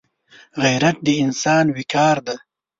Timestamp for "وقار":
1.77-2.17